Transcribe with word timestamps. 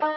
با 0.00 0.08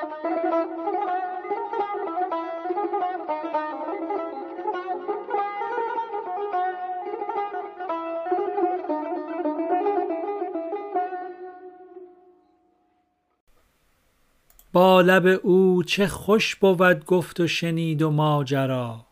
لب 15.01 15.39
او 15.43 15.83
چه 15.83 16.07
خوش 16.07 16.55
بود 16.55 17.05
گفت 17.05 17.39
و 17.39 17.47
شنید 17.47 18.01
و 18.01 18.11
ماجرا. 18.11 19.05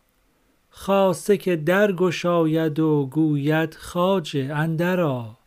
خاصه 0.70 1.38
که 1.38 1.56
در 1.56 1.92
گشاید 1.92 2.80
و 2.80 3.10
گوید 3.12 3.74
خواجه 3.74 4.56
اندرآ 4.56 5.39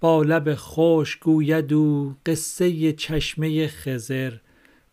با 0.00 0.22
لب 0.22 0.54
خشک 0.54 1.20
گوید 1.20 1.72
او 1.72 2.16
قصه 2.26 2.92
چشمه 2.92 3.68
خضر 3.68 4.32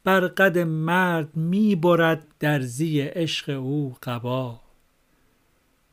بر 0.03 0.27
قد 0.27 0.57
مرد 0.57 1.35
می 1.35 1.75
برد 1.75 2.27
درزی 2.39 3.01
عشق 3.01 3.59
او 3.59 3.95
قبا. 4.03 4.59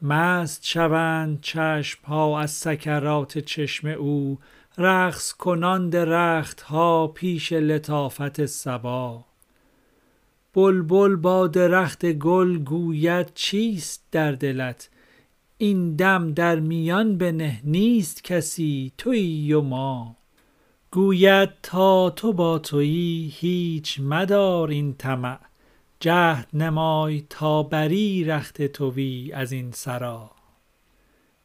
مست 0.03 0.65
شوند 0.65 1.41
چشم 1.41 2.07
ها 2.07 2.41
از 2.41 2.51
سکرات 2.51 3.39
چشم 3.39 3.89
او 3.89 4.39
رقص 4.79 5.33
کنان 5.33 5.91
درخت 5.91 6.61
ها 6.61 7.07
پیش 7.07 7.53
لطافت 7.53 8.47
صبا. 8.47 9.25
بلبل 10.55 11.17
با 11.17 11.47
درخت 11.47 12.07
گل 12.07 12.59
گوید 12.59 13.35
چیست 13.35 14.05
در 14.11 14.33
دلت؟ 14.33 14.91
این 15.63 15.97
دم 15.97 16.33
در 16.33 16.61
میان 16.61 17.19
بنه 17.19 17.61
نیست 17.65 18.25
کسی 18.25 18.93
تویی 18.99 19.53
و 19.53 19.61
ما. 19.61 20.17
گوید 20.91 21.51
تا 21.63 22.11
تو 22.11 22.33
با 22.33 22.59
تویی 22.59 23.33
هیچ 23.35 24.01
مدار 24.01 24.69
این 24.69 24.95
طمع. 24.95 25.39
جهد 26.01 26.49
نمای 26.55 27.25
تا 27.31 27.63
بری 27.63 28.25
رخت 28.25 28.63
توی 28.63 29.33
از 29.33 29.53
این 29.53 29.71
سرا. 29.71 30.31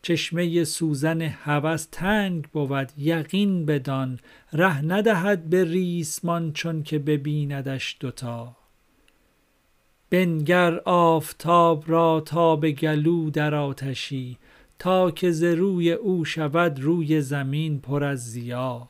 چشمه 0.01 0.63
سوزن 0.63 1.21
هوس 1.21 1.87
تنگ 1.91 2.47
بود 2.47 2.91
یقین 2.97 3.65
بدان. 3.65 4.19
ره 4.53 4.81
ندهد 4.81 5.49
به 5.49 5.63
ریسمان 5.63 6.53
چونک 6.53 6.95
ببیندش 6.95 7.97
دو 7.99 8.11
تا 8.11 8.55
بنگر 10.09 10.79
آفتاب 10.85 11.83
را 11.87 12.21
تا 12.25 12.55
به 12.55 12.71
گلو 12.71 13.29
در 13.29 13.55
آتشی 13.55 14.37
تا 14.79 15.11
که 15.11 15.31
ز 15.31 15.43
روی 15.43 15.91
او 15.91 16.25
شود 16.25 16.79
روی 16.79 17.21
زمین 17.21 17.79
پر 17.79 18.03
از 18.03 18.31
ضیا. 18.31 18.89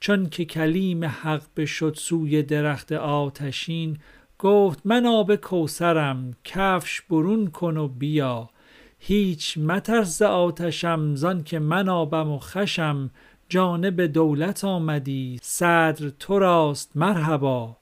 چونک 0.00 0.42
کلیم 0.42 1.04
حق 1.04 1.42
بشد 1.56 1.94
سوی 1.98 2.42
درخت 2.42 2.92
آتشین 2.92 3.98
گفت 4.38 4.80
من 4.84 5.06
آب 5.06 5.36
کوثرم 5.36 6.34
کفش 6.44 7.00
برون 7.00 7.46
کن 7.46 7.76
و 7.76 7.88
بیا. 7.88 8.50
هیچ 8.98 9.58
مترس 9.58 10.18
ز 10.18 10.22
آتشم 10.22 11.14
زانک 11.14 11.54
من 11.54 11.88
آبم 11.88 12.30
و 12.30 12.38
خوشم. 12.38 13.10
جانب 13.48 14.00
دولت 14.00 14.64
آمدی 14.64 15.38
صدر 15.42 16.08
تو 16.08 16.38
راست 16.38 16.96
مرحبا. 16.96 17.76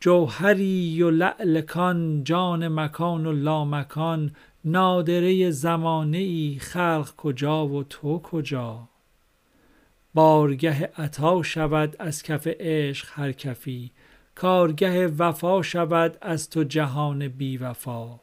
جوهری 0.00 1.02
و 1.02 1.10
لعل 1.10 1.60
کان 1.60 2.24
جان 2.24 2.68
مکان 2.68 3.26
و 3.26 3.32
لامکان 3.32 4.32
نادره 4.64 5.50
زمانه 5.50 6.18
ای 6.18 6.56
خلق 6.60 7.16
کجا 7.16 7.66
و 7.66 7.82
تو 7.82 8.18
کجا. 8.18 8.88
بارگه 10.14 10.90
عطا 10.96 11.42
شود 11.42 11.96
از 11.98 12.22
کف 12.22 12.46
عشق 12.46 13.08
هر 13.10 13.32
کفی 13.32 13.90
کارگه 14.34 15.06
وفا 15.06 15.62
شود 15.62 16.18
از 16.20 16.50
تو 16.50 16.64
جهان 16.64 17.28
بی 17.28 17.56
وفا. 17.56 18.20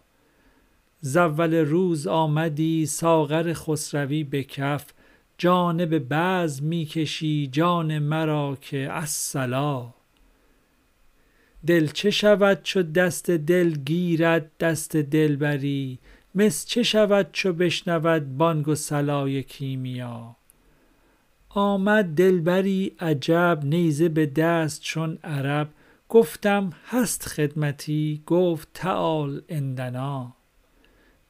ز 0.99 1.17
روز 1.53 2.07
آمدی 2.07 2.85
ساغر 2.85 3.53
خسروی 3.53 4.23
به 4.23 4.43
کف 4.43 4.85
جانب 5.37 6.13
می 6.61 6.85
کشی 6.85 7.47
جان 7.47 7.99
مرا 7.99 8.57
که 8.61 8.87
الصلا. 8.91 9.94
دل 11.67 11.87
چه 11.87 12.09
شود 12.09 12.63
چو 12.63 12.83
دست 12.83 13.31
دل 13.31 13.71
گیرد 13.71 14.51
دست 14.59 14.95
دلبری 14.95 15.99
مس 16.35 16.65
چه 16.65 16.83
شود 16.83 17.29
چو 17.31 17.53
بشنود 17.53 18.37
بانگ 18.37 18.67
و 18.67 18.75
صلای 18.75 19.43
کیمیا 19.43 20.35
آمد 21.49 22.05
دلبری 22.05 22.95
عجب 22.99 23.59
نیزه 23.63 24.09
به 24.09 24.25
دست 24.25 24.81
چون 24.81 25.17
عرب 25.23 25.69
گفتم 26.09 26.69
هست 26.85 27.25
خدمتی 27.25 28.23
گفت 28.25 28.67
تعال 28.73 29.41
عندنا 29.49 30.35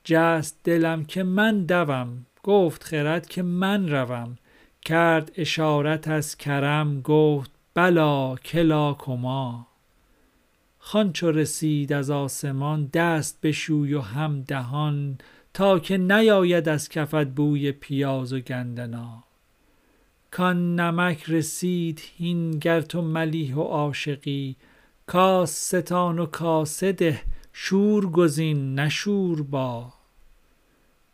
جست 0.03 0.59
دلم 0.63 1.05
که 1.05 1.23
من 1.23 1.63
دوم 1.65 2.25
گفت 2.43 2.83
خرد 2.83 3.27
که 3.27 3.41
من 3.41 3.89
روم 3.89 4.37
کرد 4.81 5.31
اشارت 5.35 6.07
از 6.07 6.37
کرم 6.37 7.01
گفت 7.01 7.51
بلی 7.73 8.35
کلاکما 8.45 9.67
خوان 10.87 11.13
چو 11.13 11.31
رسید 11.31 11.93
از 11.93 12.09
آسمان 12.09 12.89
دست 12.93 13.41
بشوی 13.43 13.93
و 13.93 14.01
هم 14.01 14.41
دهان 14.41 15.17
تا 15.53 15.79
که 15.79 15.97
نیاید 15.97 16.69
از 16.69 16.89
کفت 16.89 17.27
بوی 17.27 17.71
پیاز 17.71 18.33
و 18.33 18.39
گندنا 18.39 19.23
کان 20.31 20.79
نمک 20.79 21.23
رسید 21.27 22.01
هین 22.17 22.51
گر 22.51 22.81
تو 22.81 23.01
ملیح 23.01 23.55
و 23.55 23.61
عاشقی 23.61 24.55
کاس 25.07 25.51
ستان 25.51 26.19
و 26.19 26.25
کاسه 26.25 26.91
ده 26.91 27.21
شور 27.53 28.05
گزین 28.11 28.75
نه 28.75 28.89
شوربا 28.89 29.93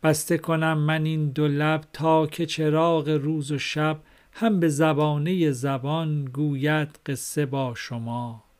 بسته 0.02 0.38
کنم 0.38 0.78
من 0.78 1.04
این 1.04 1.30
دو 1.30 1.48
لب 1.48 1.84
تا 1.92 2.26
که 2.26 2.46
چراغ 2.46 3.08
روز 3.08 3.52
و 3.52 3.58
شب 3.58 4.00
هم 4.32 4.60
به 4.60 4.68
زبانه 4.68 5.50
زبان 5.50 6.24
گوید 6.24 6.98
قصه 7.06 7.46
با 7.46 7.74
شما. 7.76 8.51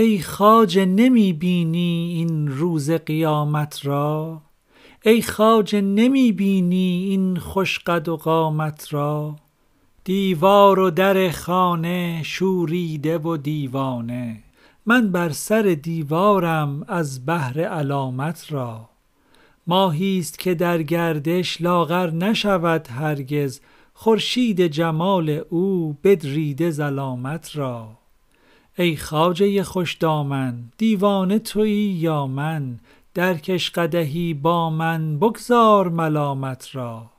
ای 0.00 0.18
خواجه 0.18 0.84
نمی 0.84 1.32
بینی 1.32 2.14
این 2.16 2.48
روز 2.48 2.90
قیامت 2.90 3.86
را؟ 3.86 4.42
ای 5.04 5.22
خواجه 5.22 5.80
نمی 5.80 6.32
بینی 6.32 7.06
این 7.10 7.36
خوش 7.36 7.78
قد 7.78 8.08
و 8.08 8.16
قامت 8.16 8.94
را؟ 8.94 9.36
دیوار 10.04 10.78
و 10.78 10.90
در 10.90 11.30
خانه 11.30 12.22
شوریده 12.24 13.18
و 13.18 13.36
دیوانه 13.36 14.42
من 14.86 15.12
بر 15.12 15.28
سر 15.28 15.62
دیوارم 15.62 16.84
از 16.88 17.26
بهر 17.26 17.60
علامت 17.60 18.52
را. 18.52 18.88
ماهیست 19.66 20.38
که 20.38 20.54
در 20.54 20.82
گردش 20.82 21.60
لاغر 21.62 22.10
نشود 22.10 22.88
هرگز 22.88 23.60
خورشید 23.94 24.66
جمال 24.66 25.42
او 25.50 25.96
بدریده 26.04 26.70
ظلامت 26.70 27.56
را. 27.56 27.99
ای 28.80 28.96
خواجه 28.96 29.62
خوش 29.62 29.94
دامن 29.94 30.64
دیوانه 30.78 31.38
تویی 31.38 31.92
یا 31.92 32.26
من؟ 32.26 32.78
درکش 33.14 33.70
قدحی 33.70 34.34
با 34.34 34.70
من 34.70 35.18
بگذار 35.18 35.88
ملامت 35.88 36.68
را. 36.72 37.10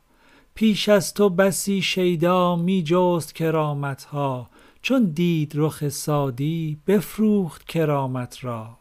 پیش 0.56 0.90
از 0.90 1.13
تو 1.13 1.30
بسی 1.30 1.81
شیدا 1.81 2.56
می 2.56 2.84
جست 2.84 3.36
کرامت 3.36 4.04
ها 4.04 4.50
چون 4.81 5.06
دید 5.06 5.52
رخ 5.56 5.90
سادی 5.90 6.78
بفروخت 6.88 7.64
کرامت 7.64 8.44
را. 8.44 8.81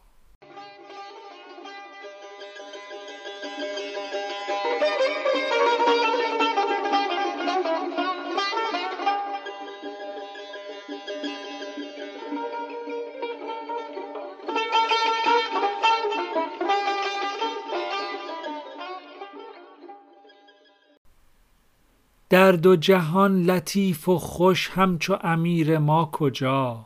در 22.31 22.51
دو 22.51 22.75
جهان 22.75 23.43
لطیف 23.43 24.09
و 24.09 24.17
خوش 24.17 24.69
همچو 24.69 25.17
امیر 25.21 25.77
ما 25.77 26.09
کجا؟ 26.11 26.85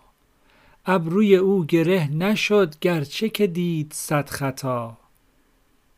ابروی 0.86 1.36
او 1.36 1.66
گره 1.66 2.10
نشد 2.14 2.80
گرچه 2.80 3.30
که 3.30 3.48
دید 3.48 3.94
صد 3.94 4.30
خطا. 4.30 4.98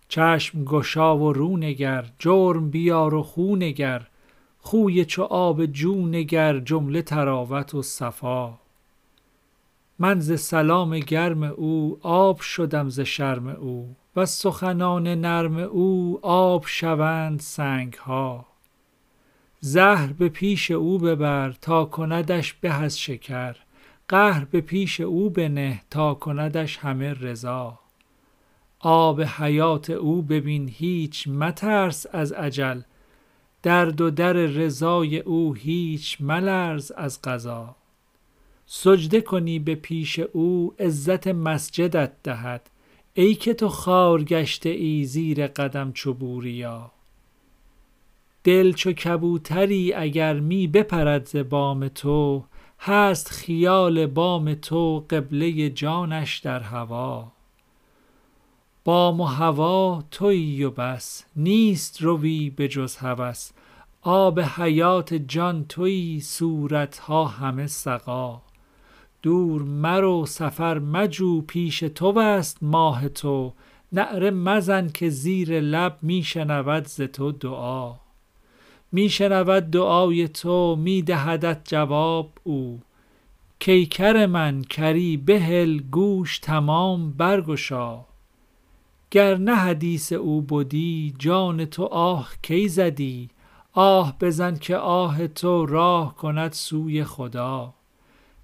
چشم 0.10 0.64
گشا 0.66 1.18
و 1.18 1.34
رو 1.34 1.58
نگر 1.58 2.06
جرم 2.20 2.70
بیار 2.70 3.14
و 3.14 3.24
خو 3.24 3.56
نگر 3.56 4.08
خوی 4.60 5.06
چو 5.06 5.24
آب 5.24 5.66
جو 5.66 6.08
نگر 6.08 6.60
جمله 6.60 7.02
طراوت 7.02 7.76
و 7.76 7.82
صفا. 7.82 8.54
من 10.00 10.20
ز 10.20 10.40
سلام 10.40 11.00
گرم 11.00 11.44
او 11.44 12.00
آب 12.02 12.40
شدم 12.42 12.90
ز 12.90 13.00
شرم 13.00 13.48
او 13.48 13.96
وز 14.16 14.30
سخنان 14.30 15.08
نرم 15.08 15.58
او 15.58 16.20
آب 16.22 16.64
شوند 16.68 17.40
سنگ 17.40 17.94
ها 17.94 18.46
زهر 19.60 20.14
به 20.14 20.30
پیش 20.30 20.72
او 20.72 20.98
ببر 20.98 21.52
تا 21.62 21.86
کندش 21.86 22.54
به 22.54 22.74
از 22.74 23.00
شکر. 23.00 23.56
قهر 24.08 24.46
به 24.46 24.62
پیش 24.62 25.02
او 25.02 25.30
بنه 25.30 25.82
تا 25.90 26.14
کندش 26.14 26.78
همه 26.78 27.14
رضا. 27.14 27.80
آب 28.80 29.22
حیات 29.22 29.90
او 29.90 30.22
ببین 30.22 30.70
هیچ 30.70 31.28
مترس 31.28 32.06
از 32.12 32.34
اجل. 32.34 32.82
درد 33.64 34.02
و 34.02 34.10
در 34.10 34.34
رضای 34.34 35.20
او 35.20 35.54
هیچ 35.54 36.18
ملرز 36.22 36.92
از 36.92 37.22
قضا. 37.22 37.76
سجده 38.66 39.22
کنی 39.22 39.60
به 39.60 39.76
پیش 39.76 40.20
او 40.20 40.74
عزت 40.80 41.28
مسجدت 41.28 42.12
دهد. 42.24 42.70
ای 43.14 43.36
که 43.36 43.54
تو 43.54 43.70
خوار 43.70 44.24
گشته 44.24 44.70
ای 44.70 45.04
زیر 45.04 45.48
قدم 45.48 45.92
چو 45.92 46.14
بوریا 46.14 46.92
دل 48.48 48.72
چو 48.72 48.92
کبوتری 48.92 49.94
اگر 49.94 50.40
می 50.40 50.68
بپرد 50.68 51.26
ز 51.26 51.36
بام 51.36 51.88
تو 51.88 52.44
هست 52.80 53.30
خیال 53.30 54.06
بام 54.06 54.54
تو 54.54 55.06
قبله 55.10 55.70
جانش 55.70 56.38
در 56.38 56.60
هوا. 56.60 57.32
بام 58.84 59.22
و 59.22 59.26
هوا 59.26 60.04
تویی 60.12 60.64
و 60.64 60.72
بس 60.72 61.26
نیست 61.36 62.02
روی 62.02 62.50
به 62.50 62.68
جز 62.68 62.96
هوس. 62.96 63.52
آب 64.02 64.40
حیات 64.40 65.14
جان 65.14 65.66
تویی 65.66 66.22
صورت 66.22 66.98
ها 66.98 67.26
همه 67.26 67.68
سقا. 67.68 68.42
دور 69.22 69.62
مرو 69.62 70.26
سفر 70.26 70.80
مجو 70.80 71.42
پیش 71.42 71.80
توست 71.80 72.58
ماه 72.62 73.10
تو. 73.10 73.54
نعره 73.92 74.32
مزن 74.32 74.90
که 74.90 75.10
زیر 75.10 75.60
لب 75.60 75.98
می 76.02 76.24
شنود 76.24 76.86
ز 76.86 77.02
تو 77.02 77.32
دعا. 77.32 78.07
می 78.92 79.10
شنود 79.10 79.72
دعای 79.72 80.28
تو 80.28 80.76
می 80.76 81.02
دهدت 81.02 81.62
جواب 81.64 82.30
او. 82.44 82.80
کای 83.66 83.86
کر 83.86 84.26
من 84.26 84.62
کری 84.62 85.18
بهل 85.18 85.80
گوش 85.80 86.40
تمام 86.40 87.12
برگشا. 87.12 88.06
گر 89.12 89.38
نه 89.38 89.56
حدیث 89.56 90.14
او 90.14 90.42
بدی 90.42 91.14
جان 91.20 91.66
تو 91.66 91.84
آه 91.84 92.30
کی 92.42 92.68
زدی؟ 92.68 93.30
آه 93.74 94.18
بزن 94.22 94.56
که 94.56 94.78
آه 94.78 95.28
تو 95.28 95.66
راه 95.66 96.16
کند 96.16 96.52
سوی 96.52 97.04
خدا. 97.04 97.74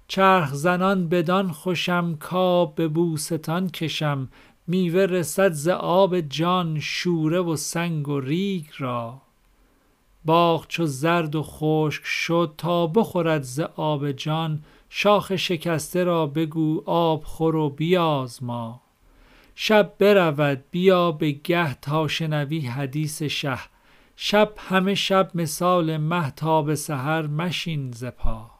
چرخ 0.08 0.54
زنان 0.54 1.08
بدان 1.08 1.52
خوشم 1.52 2.16
کآب 2.20 2.74
به 2.74 2.88
بوستان 2.88 3.68
کشم. 3.68 4.28
میوه 4.66 5.00
رسد 5.00 5.52
ز 5.52 5.68
آب 5.68 6.20
جان 6.20 6.80
شوره 6.80 7.40
و 7.40 7.56
سنگ 7.56 8.08
و 8.08 8.20
ریگ 8.20 8.64
را. 8.78 9.23
باغ 10.24 10.66
چو 10.68 10.86
زرد 10.86 11.34
و 11.34 11.42
خشک 11.42 12.04
شد 12.04 12.54
تا 12.58 12.86
بخورد 12.86 13.42
ز 13.42 13.60
آب 13.60 14.12
جان 14.12 14.64
شاخ 14.88 15.36
شکسته 15.36 16.04
را 16.04 16.26
بگو 16.26 16.82
آب 16.86 17.24
خور 17.24 17.56
و 17.56 17.70
بیازما 17.70 18.80
شب 19.54 19.92
برود 19.98 20.64
بیا 20.70 21.12
به 21.12 21.30
گه 21.30 21.74
تا 21.74 22.08
شنوی 22.08 22.60
حدیث 22.60 23.22
شه. 23.22 23.58
شب 24.16 24.52
همه 24.58 24.94
شب 24.94 25.30
مثال 25.34 25.96
مه 25.96 26.30
تا 26.30 26.62
به 26.62 26.74
سحر 26.74 27.26
مشین 27.26 27.92
ز 27.92 28.04
پا. 28.04 28.53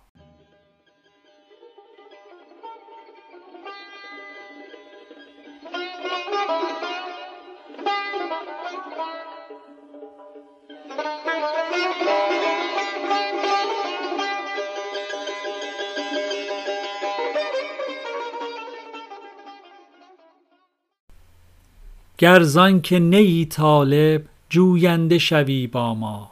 گر 22.25 22.43
زانک 22.43 22.93
نه 22.93 23.16
ای 23.16 23.45
طالب 23.45 24.23
جوینده 24.50 25.19
شوی 25.19 25.66
با 25.66 25.95
ما. 25.95 26.31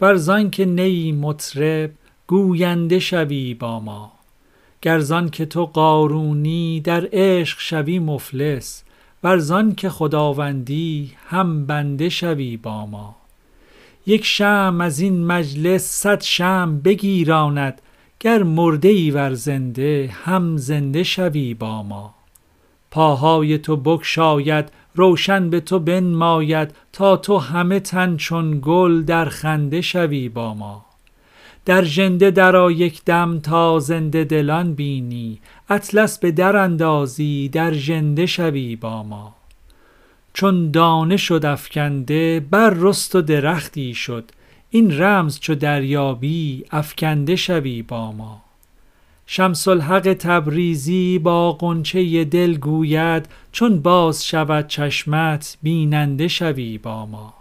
ور 0.00 0.16
زانک 0.16 0.60
نه 0.60 0.82
ای 0.82 1.12
مطرب 1.12 1.90
گوینده 2.26 2.98
شوی 2.98 3.54
با 3.54 3.80
ما. 3.80 4.12
گر 4.82 4.98
زانک 4.98 5.42
تو 5.42 5.66
قارونی 5.66 6.80
در 6.80 7.08
عشق 7.12 7.58
شوی 7.60 7.98
مفلس 7.98 8.84
ور 9.24 9.38
زانک 9.38 9.88
خداوندی 9.88 11.12
هم 11.28 11.66
بنده 11.66 12.08
شوی 12.08 12.56
با 12.56 12.86
ما. 12.86 13.16
یک 14.06 14.24
شمع 14.24 14.84
از 14.84 15.00
این 15.00 15.26
مجلس 15.26 15.82
صد 15.82 16.22
شمع 16.22 16.78
بگیراند 16.78 17.82
گر 18.20 18.42
مرده 18.42 18.88
ای 18.88 19.10
ور 19.10 19.34
زنده 19.34 20.10
هم 20.24 20.56
زنده 20.56 21.02
شوی 21.02 21.54
با 21.54 21.82
ما. 21.82 22.14
پاهای 22.90 23.58
تو 23.58 23.76
بگشاید 23.76 24.68
روشن 24.98 25.50
به 25.50 25.60
تو 25.60 25.78
بنماید 25.78 26.74
تا 26.92 27.16
تو 27.16 27.38
همه 27.38 27.80
تن 27.80 28.16
چون 28.16 28.58
گل 28.62 29.02
در 29.02 29.24
خنده 29.24 29.80
شوی 29.80 30.28
با 30.28 30.54
ما. 30.54 30.84
در 31.64 31.84
ژنده 31.84 32.30
درآ 32.30 32.70
یک 32.70 33.04
دم 33.04 33.40
تا 33.40 33.78
زنده 33.78 34.24
دلان 34.24 34.74
بینی 34.74 35.40
اطلس 35.68 36.18
به 36.18 36.30
در 36.30 36.56
اندازی 36.56 37.48
در 37.48 37.72
ژنده 37.72 38.26
شوی 38.26 38.76
با 38.76 39.02
ما. 39.02 39.34
چون 40.34 40.70
دانه 40.70 41.16
شد 41.16 41.44
افکنده 41.46 42.40
بررست 42.50 43.14
و 43.14 43.22
درختی 43.22 43.94
شد 43.94 44.30
این 44.70 45.00
رمز 45.00 45.40
چو 45.40 45.54
دریابی 45.54 46.64
افکنده 46.70 47.36
شوی 47.36 47.82
با 47.82 48.12
ما. 48.12 48.47
شمس 49.30 49.68
الحق 49.68 50.12
تبریزی 50.12 51.18
با 51.18 51.52
غنچه 51.52 52.24
دل 52.24 52.56
گوید 52.56 53.28
چون 53.52 53.80
باز 53.80 54.26
شود 54.26 54.66
چشمت 54.66 55.58
بیننده 55.62 56.28
شوی 56.28 56.78
با 56.78 57.06
ما. 57.06 57.37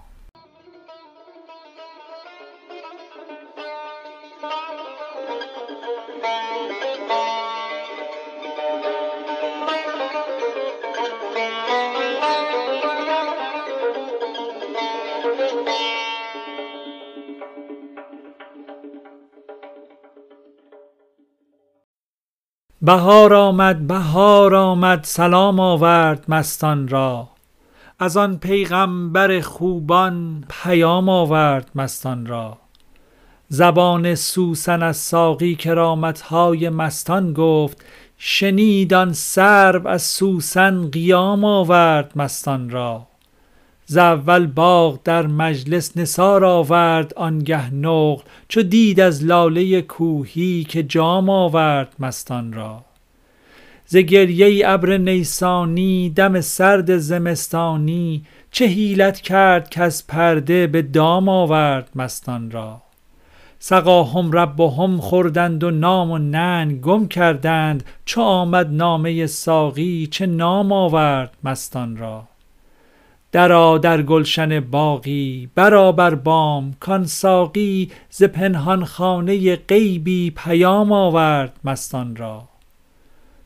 بهار 22.88 23.34
آمد 23.34 23.88
بهار 23.88 24.56
آمد 24.56 25.04
سلام 25.04 25.60
آورد 25.60 26.26
مستان 26.28 26.88
را. 26.88 27.30
از 28.00 28.18
آن 28.18 28.38
پیغامبر 28.38 29.42
خوبان 29.42 30.44
پیام 30.50 31.10
آورد 31.10 31.70
مستان 31.76 32.26
را. 32.26 32.58
زبان 33.48 34.16
سوسن 34.16 34.84
از 34.84 34.98
ساقی 34.98 35.56
کرامتهای 35.56 36.70
مستان 36.70 37.34
گفت 37.34 37.86
شنید 38.18 38.94
آن 38.94 39.14
سرو 39.14 39.88
از 39.88 40.02
سوسن 40.02 40.90
قیام 40.90 41.46
آورد 41.46 42.12
مستان 42.16 42.70
را. 42.70 43.08
ز 43.90 43.98
اول 43.98 44.46
باغ 44.48 45.00
در 45.04 45.28
مجلس 45.28 45.98
نثار 45.98 46.46
آورد 46.46 47.14
آنگه 47.14 47.74
نقل 47.74 48.22
چو 48.48 48.64
دید 48.64 49.00
از 49.00 49.26
لاله 49.26 49.82
کوهی 49.82 50.64
که 50.64 50.84
جام 50.84 51.30
آورد 51.30 51.96
مستان 52.00 52.54
را. 52.54 52.82
ز 53.86 53.98
گریه 53.98 54.70
ابر 54.70 54.98
نیسانی 54.98 56.10
دم 56.10 56.42
سرد 56.42 56.98
زمستانی 56.98 58.24
چه 58.52 58.66
حیلت 58.66 59.22
کرد 59.22 59.70
کز 59.70 60.08
پرده 60.08 60.68
به 60.68 60.82
دام 60.82 61.30
آورد 61.30 61.90
مستان 61.96 62.52
را. 62.52 62.82
سقاهم 63.60 64.32
ربهم 64.32 64.98
خوردند 64.98 65.64
و 65.64 65.72
نام 65.72 66.12
و 66.12 66.18
ننگ 66.18 66.82
گم 66.82 67.08
کردند 67.08 67.84
چو 68.06 68.22
آمد 68.22 68.74
نامه 68.74 69.28
ساقی 69.28 70.08
چه 70.12 70.26
نام 70.26 70.72
آورد 70.72 71.38
مستان 71.44 71.98
را. 71.98 72.24
درآ 73.32 73.78
در 73.78 74.02
گلشن 74.02 74.60
باغی 74.60 75.50
برآ 75.56 75.92
بر 75.92 76.16
بام 76.16 76.74
کان 76.80 77.06
ساقی 77.06 77.92
ز 78.10 78.24
پنهان 78.24 78.86
خانه 78.86 79.56
غیبی 79.56 80.32
پیام 80.32 80.92
آورد 80.92 81.60
مستان 81.64 82.16
را. 82.16 82.44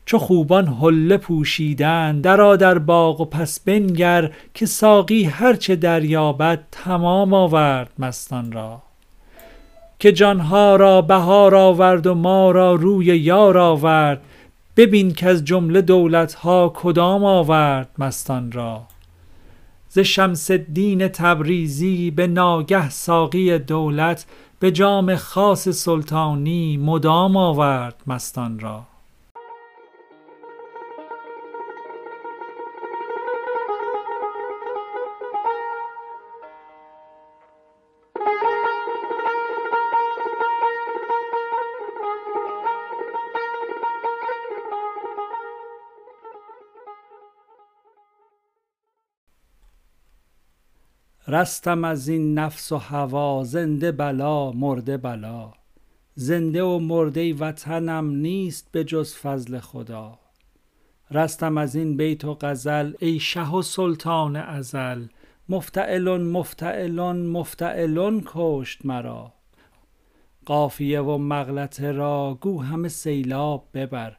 چو 0.06 0.18
خوبان 0.18 0.66
حله 0.66 1.16
پوشیدند 1.16 2.24
درآ 2.24 2.56
در 2.56 2.78
باغ 2.78 3.20
و 3.20 3.24
پس 3.24 3.60
بنگر 3.60 4.30
که 4.54 4.66
ساقی 4.66 5.24
هر 5.24 5.54
چه 5.54 5.76
دریابد 5.76 6.60
تمام 6.72 7.34
آورد 7.34 7.90
مستان 7.98 8.52
را. 8.52 8.82
که 9.98 10.12
جان 10.12 10.40
ها 10.40 10.76
را 10.76 11.02
بهار 11.02 11.54
آورد 11.54 12.06
و 12.06 12.14
ما 12.14 12.50
را 12.50 12.74
روی 12.74 13.06
یار 13.06 13.58
آورد 13.58 14.20
ببین 14.76 15.12
کز 15.14 15.44
جمله 15.44 15.80
دولت 15.80 16.34
ها 16.34 16.72
کدام 16.74 17.24
آورد 17.24 17.88
مستان 17.98 18.52
را. 18.52 18.91
ز 19.94 19.98
شمس 19.98 20.50
الدین 20.50 21.08
تبریزی 21.08 22.10
به 22.10 22.26
ناگه 22.26 22.90
ساقی 22.90 23.58
دولت 23.58 24.26
به 24.58 24.70
جام 24.70 25.16
خاص 25.16 25.68
سلطانی 25.68 26.76
مدام 26.76 27.36
آورد 27.36 28.02
مستان 28.06 28.58
را. 28.58 28.91
رستم 51.32 51.84
از 51.84 52.08
این 52.08 52.38
نفس 52.38 52.72
و 52.72 52.76
هوا 52.76 53.44
زنده 53.44 53.92
بلا 53.92 54.52
مرده 54.52 54.96
بلا. 54.96 55.52
زنده 56.14 56.62
و 56.62 56.78
مرده 56.78 57.34
وطنم 57.34 58.10
نیست 58.10 58.68
به 58.72 58.84
جز 58.84 59.14
فضل 59.14 59.58
خدا. 59.58 60.18
رستم 61.10 61.58
از 61.58 61.74
این 61.74 61.96
بیت 61.96 62.24
و 62.24 62.34
غزل 62.40 62.92
ای 62.98 63.18
شه 63.18 63.50
و 63.50 63.62
سلطان 63.62 64.36
ازل. 64.36 65.06
مفتعلن 65.48 66.22
مفتعلن 66.22 67.26
مفتعلن 67.26 68.22
کشت 68.26 68.86
مرا. 68.86 69.32
قافیه 70.46 71.00
و 71.00 71.18
مغلطه 71.18 71.92
را 71.92 72.38
گو 72.40 72.62
همه 72.62 72.88
سیلاب 72.88 73.68
ببر. 73.74 74.16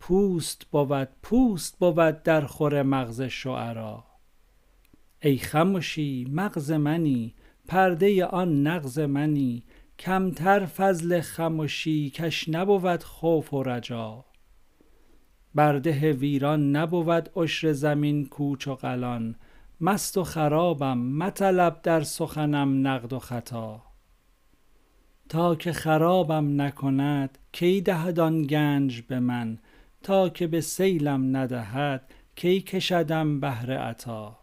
پوست 0.00 0.66
بود 0.70 1.08
پوست 1.22 1.78
بود 1.78 2.22
در 2.22 2.40
خور 2.40 2.82
مغز 2.82 3.22
شعرا. 3.22 4.07
ای 5.20 5.36
خمشی 5.36 6.26
مغز 6.32 6.70
منی 6.70 7.34
پرده 7.68 8.24
آن 8.24 8.62
نغز 8.62 8.98
منی 8.98 9.62
کمتر 9.98 10.66
فضل 10.66 11.20
خمشی 11.20 12.10
کش 12.10 12.48
نبود 12.48 13.02
خوف 13.02 13.54
و 13.54 13.62
رجا. 13.62 14.24
بر 15.54 15.78
ده 15.78 16.12
ویران 16.12 16.76
نبود 16.76 17.30
عشر 17.36 17.72
زمین 17.72 18.26
کوچ 18.26 18.68
و 18.68 18.74
قلان 18.74 19.34
مست 19.80 20.16
و 20.16 20.24
خرابم 20.24 20.98
مطلب 20.98 21.82
در 21.82 22.00
سخنم 22.00 22.86
نقد 22.86 23.12
و 23.12 23.18
خطا. 23.18 23.82
تا 25.28 25.54
که 25.54 25.72
خرابم 25.72 26.60
نکند 26.60 27.38
کی 27.52 27.80
دهد 27.80 28.20
آن 28.20 28.42
گنج 28.42 29.00
به 29.00 29.20
من؟ 29.20 29.58
تا 30.02 30.28
که 30.28 30.46
به 30.46 30.60
سیلم 30.60 31.36
ندهد 31.36 32.14
کی 32.36 32.60
کشدم 32.60 33.40
بحر 33.40 33.72
عطا. 33.72 34.37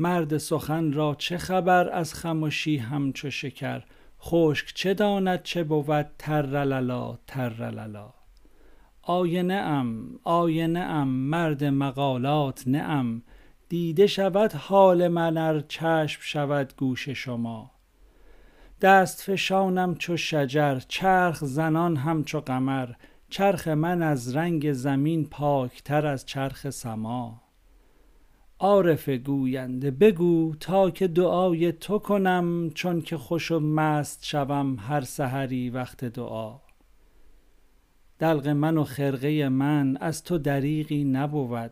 مرد 0.00 0.38
سخن 0.38 0.92
را 0.92 1.14
چه 1.18 1.38
خبر 1.38 1.88
از 1.88 2.14
خمشی 2.14 2.76
همچو 2.76 3.30
شکر؟ 3.30 3.82
خشک 4.20 4.72
چه 4.74 4.94
داند 4.94 5.42
چه 5.42 5.64
بود 5.64 6.06
ترللا 6.18 7.18
ترللا. 7.26 8.12
آینه 9.02 9.54
ام 9.54 10.18
آینه 10.24 10.80
ام 10.80 11.08
مرد 11.08 11.64
مقالات 11.64 12.62
نه 12.66 12.78
ام. 12.78 13.22
دیده 13.68 14.06
شود 14.06 14.52
حال 14.52 15.08
من 15.08 15.36
ار 15.36 15.60
چشم 15.60 16.20
شود 16.22 16.74
گوش 16.76 17.08
شما. 17.08 17.70
دست 18.80 19.22
فشانم 19.22 19.94
چو 19.94 20.16
شجر 20.16 20.78
چرخ 20.78 21.44
زنان 21.44 21.96
همچو 21.96 22.40
قمر. 22.40 22.88
چرخ 23.30 23.68
من 23.68 24.02
از 24.02 24.36
رنگ 24.36 24.72
زمین 24.72 25.24
پاکتر 25.24 26.06
از 26.06 26.26
چرخ 26.26 26.70
سما. 26.70 27.49
عارف 28.62 29.08
گوینده 29.08 29.90
بگو 29.90 30.54
تا 30.60 30.90
که 30.90 31.08
دعای 31.08 31.72
تو 31.72 31.98
کنم 31.98 32.70
چون 32.74 33.00
که 33.00 33.16
خوش 33.16 33.50
و 33.50 33.60
مست 33.60 34.24
شوم 34.24 34.76
هر 34.78 35.00
سحری 35.00 35.70
وقت 35.70 36.04
دعا. 36.04 36.60
دلق 38.18 38.48
من 38.48 38.78
و 38.78 38.84
خرقه 38.84 39.48
من 39.48 39.96
از 39.96 40.24
تو 40.24 40.38
دریغی 40.38 41.04
نبود 41.04 41.70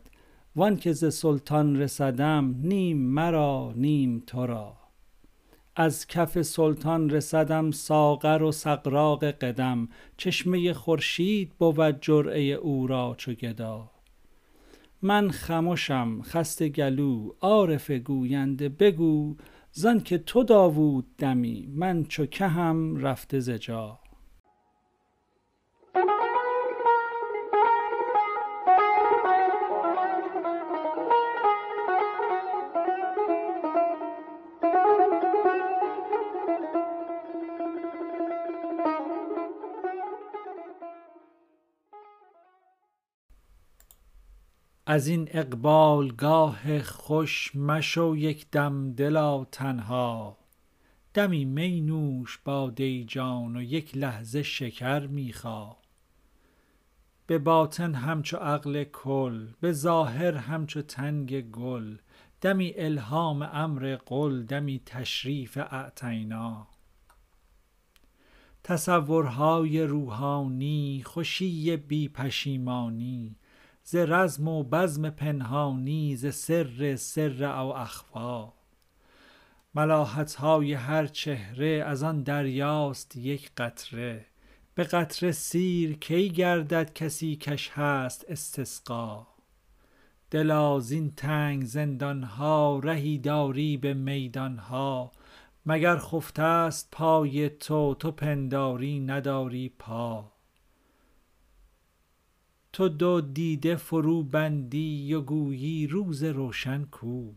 وان 0.56 0.76
که 0.76 0.92
ز 0.92 1.14
سلطان 1.14 1.76
رسدم 1.76 2.54
نیم 2.62 2.98
مرا 2.98 3.72
نیم 3.76 4.22
تو 4.26 4.46
را. 4.46 4.76
از 5.76 6.06
کف 6.06 6.42
سلطان 6.42 7.10
رسدم 7.10 7.70
ساغر 7.70 8.42
و 8.42 8.52
سغراق 8.52 9.24
قدم 9.24 9.88
چشمه 10.16 10.72
خورشید 10.72 11.52
بود 11.58 12.00
جرعه 12.00 12.42
او 12.42 12.86
را 12.86 13.14
چو 13.18 13.32
گدا. 13.32 13.97
من 15.02 15.30
خمشم 15.30 16.22
خسته 16.22 16.68
گلو 16.68 17.30
عارف 17.40 17.90
گوینده 17.90 18.68
بگو 18.68 19.36
زان 19.72 20.00
که 20.00 20.18
تو 20.18 20.44
داوود 20.44 21.06
دمی 21.18 21.68
من 21.74 22.04
چو 22.04 22.26
کهم 22.26 22.96
رفته 22.96 23.40
ز 23.40 23.50
از 44.90 45.06
این 45.06 45.28
اقبالگاه 45.30 46.82
خوش 46.82 47.56
مشو 47.56 48.14
یک 48.16 48.50
دم 48.50 48.92
دلا 48.92 49.44
تنها. 49.44 50.38
دمی 51.14 51.44
می 51.44 51.80
نوش 51.80 52.38
باده 52.44 53.04
جان 53.04 53.56
و 53.56 53.62
یک 53.62 53.96
لحظه 53.96 54.42
شکر 54.42 55.06
می 55.06 55.32
خا 55.32 55.76
به 57.26 57.38
باطن 57.38 57.94
همچو 57.94 58.36
عقل 58.36 58.84
کل 58.84 59.46
به 59.60 59.72
ظاهر 59.72 60.34
همچو 60.34 60.82
تنگ 60.82 61.50
گل. 61.50 61.96
دمی 62.40 62.72
الهام 62.76 63.42
امر 63.42 63.98
قل 64.06 64.42
دمی 64.42 64.82
تشریف 64.86 65.58
اعطینا. 65.58 66.66
تصورهای 68.64 69.82
روحانی 69.82 71.02
خوشی 71.06 71.76
بی 71.76 72.08
پشیمانی. 72.08 73.36
ز 73.90 73.96
رزم 73.96 74.48
و 74.48 74.62
بزم 74.62 75.10
پنهانی 75.10 76.16
ز 76.16 76.34
سر 76.34 76.96
سر 76.96 77.44
او 77.44 77.76
اخفی. 77.76 78.52
ملاحت 79.74 80.34
های 80.34 80.72
هر 80.72 81.06
چهره 81.06 81.84
از 81.86 82.02
آن 82.02 82.22
دریاست 82.22 83.16
یک 83.16 83.50
قطره. 83.56 84.26
به 84.74 84.84
قطره 84.84 85.32
سیر 85.32 85.98
کی 85.98 86.30
گردد 86.30 86.92
کسی 86.92 87.36
کش 87.36 87.70
هست 87.70 88.24
استسقا. 88.28 89.26
دلا 90.30 90.80
زین 90.80 91.12
تنگ 91.16 91.64
زندان 91.64 92.22
ها 92.22 92.80
رهی 92.84 93.18
داری 93.18 93.76
به 93.76 93.94
میدان 93.94 94.58
ها 94.58 95.12
مگر 95.66 95.98
خفته 95.98 96.70
ست 96.70 96.88
پای 96.92 97.48
تو 97.48 97.94
تو 97.94 98.10
پنداری 98.10 99.00
نداری 99.00 99.68
پا. 99.78 100.37
تو 102.72 102.88
دو 102.88 103.20
دیده 103.20 103.76
فروبندی 103.76 105.14
و 105.14 105.20
گویی 105.20 105.86
روز 105.86 106.24
روشن 106.24 106.84
کو. 106.84 107.32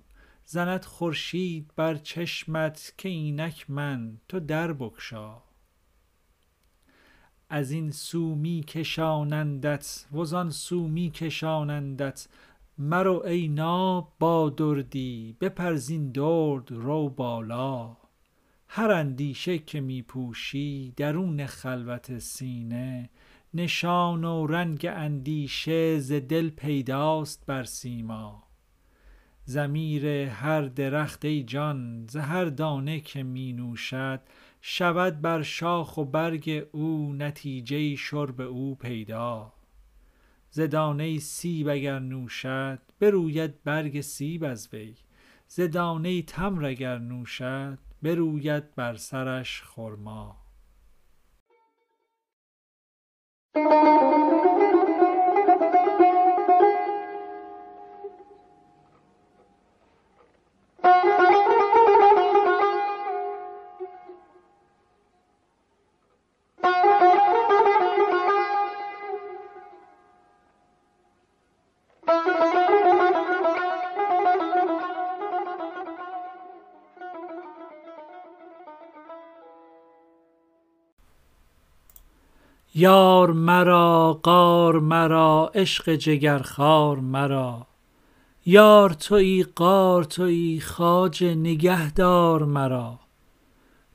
زند 0.45 0.85
خورشید 0.85 1.71
بر 1.75 1.95
چشمت 1.95 2.93
که 2.97 3.09
اینک 3.09 3.69
من 3.69 4.17
تو 4.27 4.39
در 4.39 4.73
بگشا. 4.73 5.37
از 7.49 7.71
این 7.71 7.91
سو 7.91 8.35
می 8.35 8.63
کشانندت 8.67 10.05
وزان 10.13 10.49
سو 10.49 10.87
می 10.87 11.11
کشانندت 11.11 12.27
مرو 12.77 13.23
ای 13.25 13.47
ناب 13.47 14.13
با 14.19 14.49
دردی 14.49 15.37
بپر 15.41 15.75
زین 15.75 16.11
درد 16.11 16.71
رو 16.71 17.09
بالا. 17.09 17.97
هر 18.67 18.91
اندیشه 18.91 19.57
که 19.59 19.81
می 19.81 20.01
پوشی 20.01 20.93
درون 20.97 21.45
خلوت 21.45 22.19
سینه 22.19 23.09
نشان 23.53 24.23
و 24.23 24.47
رنگ 24.47 24.85
اندیشه 24.85 25.99
ز 25.99 26.11
دل 26.11 26.49
پیداست 26.49 27.45
بر 27.45 27.63
سیما. 27.63 28.43
ضمیر 29.47 30.05
هر 30.29 30.61
درخت 30.61 31.25
ای 31.25 31.43
جان 31.43 32.07
ز 32.09 32.15
هر 32.15 32.45
دانه 32.45 32.99
که 32.99 33.23
می 33.23 33.53
نوشد 33.53 34.21
شود 34.61 35.21
بر 35.21 35.41
شاخ 35.41 35.97
و 35.97 36.05
برگ 36.05 36.67
او 36.71 37.13
نتیجه 37.13 37.95
شرب 37.95 38.41
او 38.41 38.75
پیدا. 38.75 39.53
ز 40.49 40.59
دانه 40.59 41.19
سیب 41.19 41.67
اگر 41.67 41.99
نوشد 41.99 42.79
بروید 42.99 43.63
برگ 43.63 44.01
سیب 44.01 44.43
از 44.43 44.69
وی. 44.73 44.95
ز 45.47 45.61
دانه 45.61 46.21
تمر 46.21 46.65
اگر 46.65 46.97
نوشد 46.97 47.79
بروید 48.01 48.75
بر 48.75 48.95
سرش 48.95 49.61
خرما. 49.61 50.40
Música 53.53 54.30
یار 82.75 83.31
مرا 83.31 84.19
غار 84.23 84.79
مرا 84.79 85.51
عشق 85.55 85.95
جگرخوار 85.95 86.99
مرا. 86.99 87.67
یار 88.45 88.89
توی 88.89 89.45
غار 89.55 90.03
توی 90.03 90.59
خواجه 90.59 91.35
نگهدار 91.35 92.45
مرا. 92.45 92.99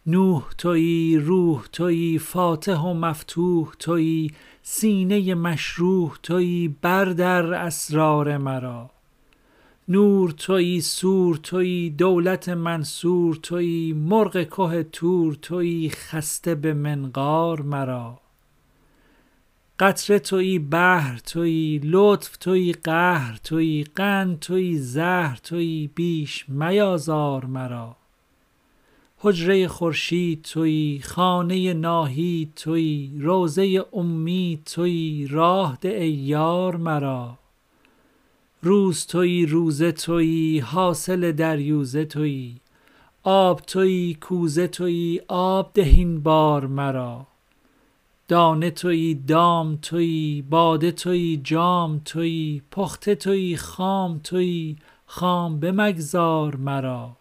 نوح 0.07 0.43
توی 0.59 1.17
روح 1.17 1.67
توی 1.73 2.19
فاتح 2.19 2.81
و 2.81 2.95
مفتوح 2.95 3.73
توی 3.79 4.31
سینه 4.63 5.35
مشروح 5.35 6.17
توی 6.23 6.75
بردر 6.83 7.55
اسرار 7.55 8.37
مرا. 8.37 8.91
نور 9.89 10.31
توی 10.31 10.81
سور 10.81 11.37
توی 11.37 11.91
دولت 11.91 12.49
منصور 12.49 13.37
توی 13.37 13.93
مرغ 13.93 14.33
که 14.33 14.83
طور 14.93 15.35
توی 15.35 15.91
خسته 15.91 16.55
به 16.55 16.75
منقار 16.75 17.63
مرا. 17.63 18.26
قطره 19.79 20.19
توی 20.19 20.59
بحر 20.59 21.19
توی 21.19 21.81
لطف 21.85 22.37
توی 22.37 22.73
قهر 22.73 23.39
توی 23.45 23.85
قند 23.95 24.39
توی 24.39 24.79
زهر 24.79 25.37
توی 25.37 25.91
بیش 25.95 26.49
میازار 26.49 27.45
مرا. 27.45 27.97
حجره 29.19 29.69
خورشید 29.69 30.43
توی 30.43 31.01
خانه 31.05 31.75
ناهید 31.75 32.53
توی 32.57 33.11
روضه 33.21 33.85
امید 33.93 34.65
توی 34.65 35.27
راه 35.31 35.79
ده 35.81 35.89
ای 35.89 36.11
یار 36.11 36.77
مرا. 36.77 37.39
روز 38.63 39.07
توی 39.07 39.47
روزه 39.47 39.93
توی 39.93 40.59
حاصل 40.59 41.33
دریوزه 41.33 42.05
توی 42.05 42.57
آب 43.23 43.61
توی 43.61 44.15
کوزه 44.21 44.67
توی 44.69 45.21
آب 45.29 45.71
ده 45.75 45.83
این 45.83 46.21
بار 46.21 46.67
مرا. 46.67 47.27
دانه 48.29 48.71
توی 48.71 49.15
دام 49.15 49.77
توی 49.77 50.45
باده 50.51 50.93
توی 50.93 51.41
جام 51.45 52.01
توی 52.05 52.63
پخته 52.71 53.15
توی 53.15 53.57
خام 53.57 54.19
توی 54.19 54.77
خام 55.07 55.61
بمگذار 55.61 56.57
مرا. 56.57 57.17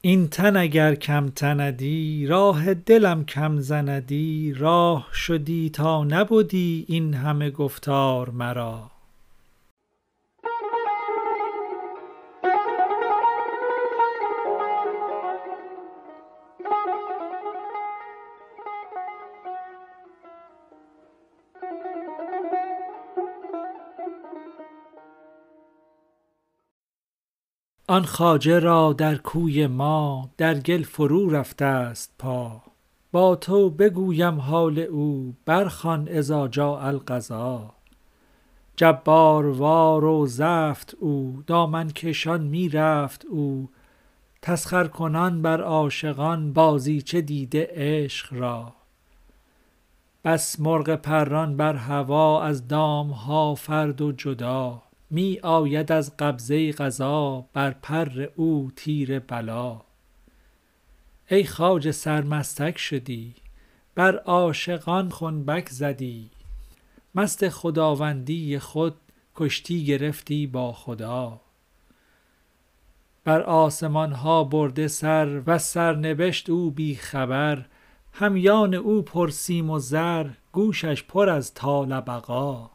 این 0.00 0.28
تن 0.28 0.56
اگر 0.56 0.94
کم 0.94 1.28
تندی 1.28 2.26
راه 2.26 2.74
دلم 2.74 3.24
کم 3.24 3.58
زندی 3.58 4.54
راه 4.54 5.08
شدی 5.12 5.70
تا 5.70 6.04
نبدی 6.04 6.84
این 6.88 7.14
همه 7.14 7.50
گفتار 7.50 8.30
مرا. 8.30 8.90
آن 27.90 28.02
خواجه 28.02 28.58
را 28.58 28.92
در 28.92 29.16
کوی 29.16 29.66
ما 29.66 30.30
در 30.36 30.54
گل 30.58 30.82
فرو 30.82 31.30
رفته 31.30 31.94
ست 31.94 32.14
پا. 32.18 32.62
با 33.12 33.36
تو 33.36 33.70
بگویم 33.70 34.40
حال 34.40 34.78
او 34.78 35.34
برخوان 35.44 36.08
اذا 36.10 36.48
جاء 36.48 36.86
القضا. 36.86 37.72
جباروار 38.76 40.04
و 40.04 40.26
زفت 40.26 40.94
او 41.00 41.42
دامن 41.46 41.90
کشان 41.90 42.40
می 42.42 42.68
رفت 42.68 43.24
او. 43.24 43.68
تسخر 44.42 44.86
کنان 44.86 45.42
بر 45.42 45.60
عاشقان 45.60 46.52
بازیچه 46.52 47.20
دیده 47.20 47.68
عشق 47.70 48.34
را. 48.34 48.72
بس 50.24 50.60
مرغ 50.60 50.94
پران 50.94 51.56
بر 51.56 51.74
هوا 51.74 52.42
از 52.42 52.68
دام 52.68 53.10
ها 53.10 53.54
فرد 53.54 54.00
و 54.00 54.12
جدا. 54.12 54.82
می 55.10 55.38
آید 55.42 55.92
از 55.92 56.16
قبضه 56.16 56.72
قضا 56.72 57.46
بر 57.52 57.70
پر 57.70 58.28
او 58.36 58.70
تیر 58.76 59.18
بلا. 59.18 59.80
ای 61.30 61.44
خواجه 61.44 61.92
سرمستک 61.92 62.78
شدی 62.78 63.34
بر 63.94 64.16
عاشقان 64.16 65.10
خنبک 65.10 65.68
زدی. 65.68 66.30
مست 67.14 67.48
خداوندی 67.48 68.58
خود 68.58 68.96
کشتی 69.36 69.84
گرفتی 69.84 70.46
با 70.46 70.72
خدا. 70.72 71.40
بر 73.24 73.42
آسمان 73.42 74.12
ها 74.12 74.44
برده 74.44 74.88
سر 74.88 75.42
وز 75.46 75.62
سرنبشت 75.62 76.50
او 76.50 76.70
بی 76.70 76.94
خبر. 76.94 77.66
همیان 78.12 78.74
او 78.74 79.02
پر 79.02 79.28
سیم 79.28 79.70
و 79.70 79.78
زر 79.78 80.26
گوشش 80.52 81.04
پر 81.04 81.28
از 81.28 81.54
طال 81.54 82.00
بقا 82.00 82.70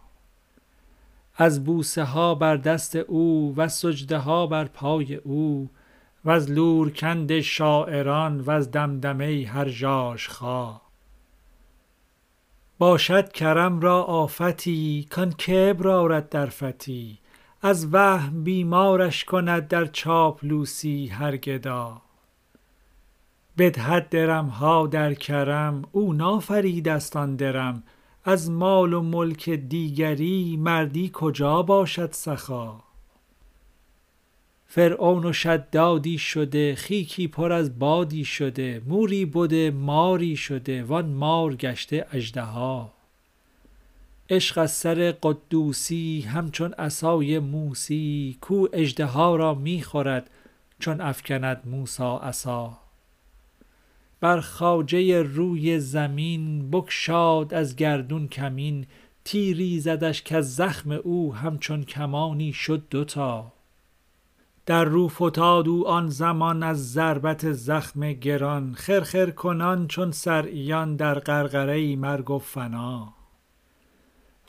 از 1.38 1.64
بوسه 1.64 2.04
ها 2.04 2.36
بر 2.36 2.58
دست 2.58 2.96
او 2.96 3.54
وز 3.58 3.72
سجده 3.72 4.18
ها 4.18 4.48
بر 4.48 4.66
پای 4.66 5.16
او 5.16 5.70
وز 6.26 6.52
لورکند 6.52 7.40
شاعران 7.40 8.44
وز 8.46 8.72
دمدمه 8.72 9.48
هر 9.48 9.68
ژاژخا 9.68 10.82
باشد 12.78 13.32
کرم 13.32 13.80
را 13.80 14.04
آفتی 14.04 15.08
کان 15.10 15.32
کبر 15.32 15.88
آرد 15.88 16.30
در 16.30 16.46
فتی 16.46 17.20
از 17.62 17.94
وهم 17.94 18.44
بیمارش 18.44 19.24
کند 19.24 19.68
در 19.68 19.86
چاپلوسی 19.86 21.08
هر 21.08 21.38
گدا. 21.38 22.02
بدهد 23.58 24.10
درم 24.10 24.46
ها 24.46 24.88
در 24.88 25.14
کرم 25.14 25.82
او 25.92 26.14
نافریده 26.14 27.00
ست 27.00 27.16
آن 27.16 27.36
درم 27.36 27.84
از 28.28 28.52
مال 28.52 28.94
و 28.94 29.02
ملک 29.02 29.50
دیگری 29.50 30.58
مردی 30.58 31.10
کجا 31.14 31.62
باشد 31.62 32.10
سخا؟ 32.12 32.84
فرعون 34.66 35.26
و 35.26 35.34
شدادی 35.34 36.18
شده 36.18 36.76
خیکی 36.76 37.28
پر 37.28 37.52
از 37.52 37.80
بادی 37.80 38.26
شده 38.26 38.82
موری 38.86 39.26
بده 39.26 39.72
ماری 39.72 40.36
شده 40.36 40.84
وان 40.84 41.06
مار 41.06 41.56
گشته 41.56 42.08
اژدها. 42.12 42.94
عشق 44.30 44.58
از 44.58 44.72
سر 44.72 45.16
قدوسی 45.24 46.22
همچون 46.22 46.74
عصای 46.74 47.40
موسی 47.40 48.38
کو 48.42 48.68
اژدها 48.74 49.36
را 49.36 49.54
می 49.54 49.82
خورد 49.82 50.30
چون 50.80 51.02
افکند 51.02 51.62
موسی 51.66 52.18
عصا. 52.22 52.85
بر 54.26 54.40
خواجه 54.40 55.24
روی 55.24 55.80
زمین 55.80 56.72
بگشاد 56.72 57.54
از 57.54 57.76
گردون 57.76 58.28
کمین 58.28 58.86
تیری 59.24 59.80
زدش 59.80 60.24
کز 60.24 60.56
زخم 60.56 60.92
او 60.92 61.36
همچون 61.36 61.84
کمانی 61.84 62.54
شد 62.54 62.84
دوتا. 62.90 63.52
در 64.66 64.84
رو 64.84 65.08
فتاد 65.08 65.68
او 65.68 65.88
آن 65.88 66.08
زمان 66.08 66.64
از 66.64 66.94
ضربت 66.94 67.52
زخم 67.52 68.14
گران 68.14 68.74
خرخر 68.74 69.30
کنان 69.30 69.88
چون 69.88 70.12
صرعیان 70.12 70.96
در 70.96 71.20
غرغره 71.20 71.96
مرگ 71.96 72.32
و 72.32 72.40
فنا. 72.40 73.14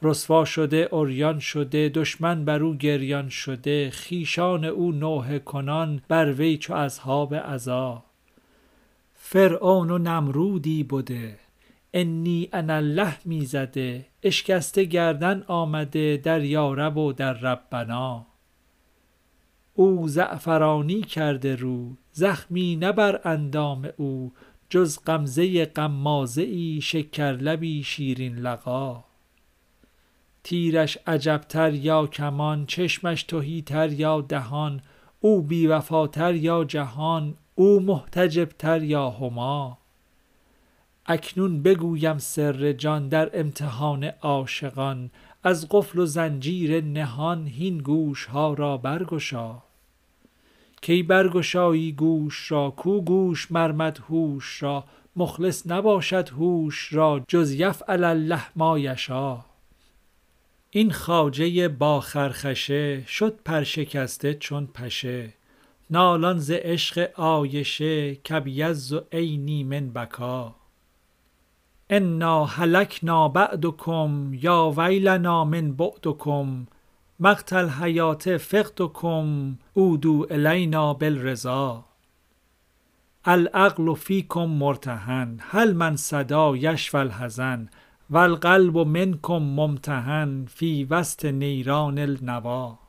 رسوا 0.03 0.45
شده 0.45 0.89
عریان 0.93 1.39
شده 1.39 1.89
دشمن 1.89 2.45
بر 2.45 2.63
او 2.63 2.75
گریان 2.75 3.29
شده 3.29 3.91
خویشان 3.91 4.65
او 4.65 4.93
نوحه 4.93 5.39
کنان 5.39 6.03
بر 6.09 6.33
وی 6.33 6.57
چو 6.59 6.75
اصحاب 6.75 7.35
عزا. 7.35 8.06
فرعون 9.29 9.91
و 9.91 9.99
نمرودی 9.99 10.85
بده. 10.85 11.39
انی 11.93 12.49
انا 12.53 12.75
الله 12.75 13.17
می 13.25 13.45
زده. 13.45 14.07
اشکسته 14.23 14.85
گردن 14.85 15.45
آمده 15.47 16.17
در 16.17 16.45
یارب 16.45 16.97
و 16.97 17.13
در 17.13 17.33
ربنا. 17.33 18.27
او 19.75 20.09
زعفرانی 20.09 21.03
کرده 21.03 21.57
رو. 21.57 21.97
زخمی 22.13 22.77
نه 22.77 22.93
بر 22.93 23.21
اندام 23.25 23.89
او. 23.97 24.33
جز 24.71 24.99
غمزه 25.07 25.65
غمازه 25.65 26.43
ای 26.43 26.81
شکرلبی 26.83 27.83
شیرین 27.83 28.37
لقا. 28.37 29.05
تیرش 30.43 30.99
عجبتر 31.07 31.75
یا 31.75 32.07
کمان 32.07 32.67
چشمش 32.67 33.23
تهیتر 33.23 33.93
یا 33.93 34.21
دهان. 34.21 34.81
او 35.21 35.43
بی 35.43 35.67
وفاتر 35.67 36.35
یا 36.35 36.65
جهان 36.65 37.35
او 37.59 37.81
محتجبتر 37.81 38.83
یا 38.83 39.11
هما؟ 39.11 39.79
اکنون 41.07 41.63
بگویم 41.63 42.19
سر 42.19 42.73
جان 42.73 43.09
در 43.09 43.41
امتحان 43.41 44.05
عاشقان 44.05 45.11
از 45.43 45.67
قفل 45.71 45.99
و 45.99 46.07
زنجیر 46.07 46.85
نهان 46.85 47.47
هین 47.47 47.79
گوش 47.79 48.25
ها 48.25 48.55
را 48.55 48.77
برگشا. 48.77 49.63
کی 50.83 51.03
برگشایی 51.03 51.93
گوش 51.93 52.53
را 52.53 52.71
کو 52.71 53.01
گوش 53.01 53.53
مر 53.53 53.73
مدهوش 53.73 54.63
را؟ 54.63 54.85
مخلص 55.17 55.67
نباشد 55.67 56.29
هوش 56.29 56.93
را 56.93 57.25
جز 57.29 57.53
یفعل 57.53 58.05
الله 58.05 58.43
ما 58.57 58.79
یشا. 58.79 59.45
این 60.71 60.91
خواجه 60.91 61.69
با 61.69 62.01
خرخشه 62.01 63.07
شد 63.07 63.39
پرشکسته 63.45 64.35
چون 64.35 64.67
پشه. 64.67 65.33
نالان 65.91 66.39
ز 66.39 66.51
عشق 66.51 67.11
عایشه 67.17 68.15
کبیض 68.15 68.95
عینی 69.13 69.65
من 69.65 69.91
بکا. 69.91 70.55
انا 71.91 72.45
هلکنا 72.45 73.29
بعدکم 73.29 74.35
یا 74.35 74.73
ویلنا 74.77 75.45
من 75.45 75.73
بعدکم 75.73 76.67
مقت 77.21 77.53
الحیوة 77.53 78.37
فقدکم 78.37 79.59
عودوا 79.77 80.27
الینا 80.31 80.93
بالرضا. 80.95 81.85
العقل 83.25 83.95
فیکم 83.95 84.45
مرتهن 84.45 85.39
هل 85.41 85.73
من 85.73 85.97
صدا 85.97 86.57
یشفی 86.57 86.99
الحزن 86.99 87.69
و 88.11 88.19
القلب 88.19 88.79
منکم 88.79 89.43
ممتحن 89.43 90.47
فی 90.47 90.85
وسط 90.85 91.25
نیران 91.25 91.99
النوا. 91.99 92.86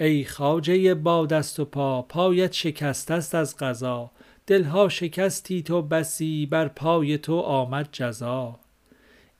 ای 0.00 0.24
خواجه 0.24 0.94
با 0.94 1.26
دست 1.26 1.60
و 1.60 1.64
پا 1.64 2.02
پایت 2.02 2.52
شکسته 2.52 3.20
ست 3.20 3.34
از 3.34 3.56
قضا. 3.56 4.10
دل 4.46 4.64
ها 4.64 4.88
شکستی 4.88 5.62
تو 5.62 5.82
بسی 5.82 6.46
بر 6.46 6.68
پای 6.68 7.18
تو 7.18 7.40
آمد 7.40 7.88
جزا. 7.92 8.60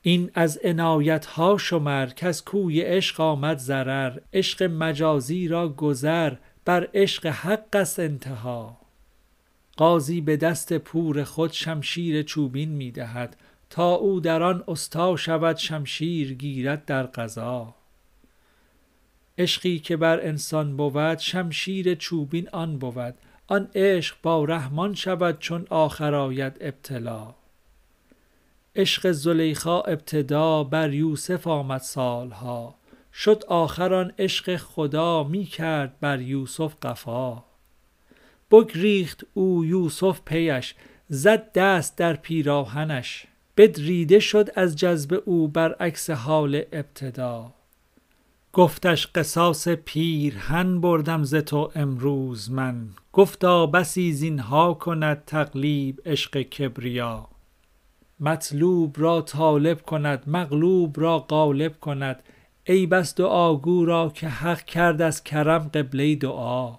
این 0.01 0.31
از 0.33 0.59
عنایت 0.63 1.25
ها 1.25 1.57
شمر 1.57 2.05
کز 2.05 2.43
کوی 2.43 2.81
عشق 2.81 3.19
آمد 3.21 3.57
ضرر. 3.57 4.19
عشق 4.33 4.63
مجازی 4.63 5.47
را 5.47 5.69
گذر 5.69 6.33
بر 6.65 6.87
عشق 6.93 7.25
حق 7.25 7.75
است 7.75 7.99
انتها. 7.99 8.77
غازی 9.77 10.21
به 10.21 10.37
دست 10.37 10.77
پور 10.77 11.23
خود 11.23 11.51
شمشیر 11.51 12.23
چوبین 12.23 12.69
می 12.69 12.91
دهد 12.91 13.37
تا 13.69 13.93
او 13.93 14.19
در 14.19 14.43
آن 14.43 14.63
استا 14.67 15.15
شود 15.15 15.57
شمشیر 15.57 16.33
گیرد 16.33 16.85
در 16.85 17.07
غزا 17.07 17.75
عشقی 19.37 19.79
که 19.79 19.97
بر 19.97 20.19
انسان 20.27 20.77
بود 20.77 21.19
شمشیر 21.19 21.95
چوبین 21.95 22.49
آن 22.49 22.77
بود. 22.77 23.13
آن 23.47 23.69
عشق 23.75 24.15
با 24.23 24.43
رحمان 24.43 24.93
شود 24.93 25.39
چون 25.39 25.67
آخر 25.69 26.15
آید 26.15 26.57
ابتلا. 26.61 27.35
عشق 28.75 29.11
زلیخا 29.11 29.81
ابتدا 29.81 30.63
بر 30.63 30.93
یوسف 30.93 31.47
آمد 31.47 31.81
سال 31.81 32.31
ها 32.31 32.75
شد 33.13 33.43
آخر 33.47 33.93
آن 33.93 34.13
عشق 34.19 34.55
خدا 34.55 35.23
می 35.23 35.43
کرد 35.43 35.99
بر 35.99 36.21
یوسف 36.21 36.75
قفا. 36.81 37.43
بگریخت 38.51 39.25
او 39.33 39.65
یوسف 39.65 40.21
پیش 40.25 40.75
زد 41.09 41.51
دست 41.51 41.97
در 41.97 42.13
پیراهنش. 42.13 43.25
بدریده 43.57 44.19
شد 44.19 44.49
از 44.55 44.75
جذب 44.75 45.21
او 45.25 45.47
بر 45.47 45.73
عکس 45.73 46.09
حال 46.09 46.61
ابتدا. 46.71 47.53
گفتش 48.55 49.07
قصاص 49.07 49.67
پیرهن 49.67 50.81
بردم 50.81 51.23
ز 51.23 51.35
تو 51.35 51.71
امروز 51.75 52.51
من 52.51 52.89
گفتا 53.13 53.65
بسی 53.65 54.11
زین 54.11 54.39
ها 54.39 54.73
کند 54.73 55.23
تقلیب 55.25 56.01
عشق 56.05 56.41
کبریا. 56.41 57.27
مطلوب 58.19 58.95
را 58.99 59.21
طالب 59.21 59.81
کند 59.81 60.23
مغلوب 60.27 60.99
را 60.99 61.19
غالب 61.19 61.79
کند 61.79 62.23
ای 62.63 62.85
بس 62.85 63.15
دعاگو 63.15 63.85
را 63.85 64.09
که 64.09 64.27
حق 64.27 64.61
کرد 64.61 65.01
از 65.01 65.23
کرم 65.23 65.69
قبله 65.73 66.15
دعا 66.15 66.75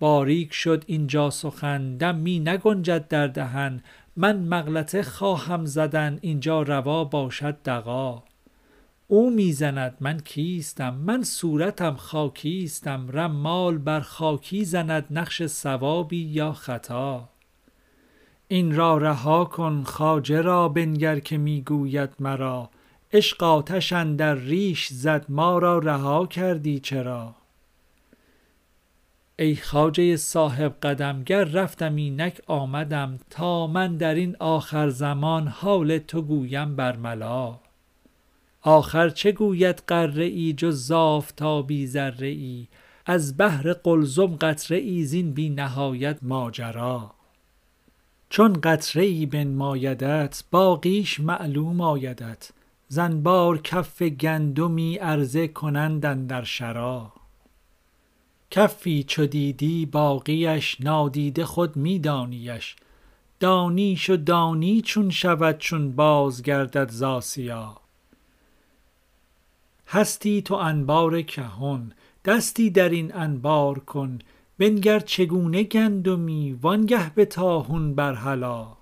باریک 0.00 0.54
شد 0.54 0.84
این 0.86 1.06
جا 1.06 1.30
سخن 1.30 1.96
دم 1.96 2.14
می 2.14 2.40
نگنجد 2.40 3.08
در 3.08 3.26
دهن 3.26 3.82
من 4.16 4.36
مغلطه 4.36 5.02
خواهم 5.02 5.64
زدن 5.64 6.18
اینجا 6.20 6.62
روا 6.62 7.04
باشد 7.04 7.56
دغا 7.64 8.22
او 9.08 9.30
می 9.30 9.52
زند 9.52 9.96
من 10.00 10.20
کیستم؟ 10.20 10.94
من 10.94 11.22
صورتم 11.22 11.96
خاکیستم؟ 11.96 13.08
رمال 13.12 13.78
بر 13.78 14.00
خاکی 14.00 14.64
زند 14.64 15.06
نقش 15.10 15.46
صوابی 15.46 16.22
یا 16.22 16.52
خطا؟ 16.52 17.28
این 18.48 18.76
را 18.76 18.98
رها 18.98 19.44
کن 19.44 19.82
خواجه 19.82 20.40
را 20.40 20.68
بنگر 20.68 21.18
که 21.18 21.38
می 21.38 21.62
گوید 21.62 22.10
مرا. 22.20 22.70
عشق 23.12 23.42
آتش 23.42 23.92
اندر 23.92 24.34
ریش 24.34 24.88
زد 24.88 25.24
ما 25.28 25.58
را 25.58 25.78
رها 25.78 26.26
کردی 26.26 26.80
چرا؟ 26.80 27.34
ای 29.38 29.56
خواجه 29.56 30.16
صاحب 30.16 30.76
قدم 30.82 31.22
گر 31.22 31.44
رفتم 31.44 31.96
اینک 31.96 32.40
آمدم 32.46 33.18
تا 33.30 33.66
من 33.66 33.96
در 33.96 34.14
این 34.14 34.36
آخر 34.38 34.88
زمان 34.88 35.48
حال 35.48 35.98
تو 35.98 36.22
گویم 36.22 36.76
برملا 36.76 37.58
آخر 38.68 39.08
چه 39.08 39.32
گوید 39.32 39.82
غره 39.88 40.24
ای 40.24 40.52
جز 40.52 40.90
آفتابی 40.90 41.86
ذره 41.86 42.28
ای 42.28 42.68
از 43.06 43.36
بحر 43.36 43.72
قلزم 43.72 44.36
قطره 44.36 44.76
ای 44.76 45.04
زین 45.04 45.32
بی 45.32 45.48
نهایت 45.48 46.18
ماجرا. 46.22 47.14
چون 48.30 48.52
قطره 48.52 49.02
ای 49.02 49.26
بنمایدت 49.26 50.44
باقیش 50.50 51.20
معلوم 51.20 51.80
آیدت. 51.80 52.50
ز 52.88 52.98
انبار 52.98 53.58
کف 53.62 54.02
گندمی 54.02 54.96
عرضه 54.96 55.48
کنند 55.48 56.06
اندر 56.06 56.44
شرا. 56.44 57.12
کفی 58.50 59.02
چو 59.02 59.26
دیدی 59.26 59.86
باقیش 59.86 60.80
نادیده 60.80 61.44
خود 61.44 61.76
می 61.76 61.98
دانیش 63.40 64.10
و 64.10 64.16
دانی 64.16 64.80
چون 64.80 65.10
شود 65.10 65.58
چون 65.58 65.92
بازگردد 65.92 66.90
ز 66.90 67.02
آسیا 67.02 67.85
هستی 69.88 70.42
تو 70.42 70.54
انبار 70.54 71.22
کهن 71.22 71.92
دستی 72.24 72.70
در 72.70 72.88
این 72.88 73.14
انبار 73.14 73.78
کن 73.78 74.18
بنگر 74.58 75.00
چگونه 75.00 75.62
گندمی 75.62 76.52
وانگه 76.52 77.14
به 77.14 77.24
طاحون 77.24 77.94
برهلا 77.94 78.76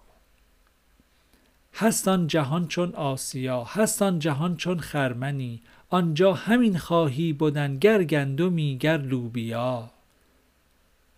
هست 1.75 2.09
آن 2.09 2.27
جهان 2.27 2.69
چون 2.69 2.95
آسیا 2.95 3.65
هست 3.65 4.03
آن 4.03 4.19
جهان 4.19 4.57
چون 4.57 4.79
خرمنی 4.79 5.61
آنجا 5.89 6.33
همین 6.33 6.79
خواهی 6.79 7.33
بدن 7.33 7.79
گر 7.79 8.05
گندمی 8.05 8.79
گر 8.79 8.99
لوبیا. 8.99 9.91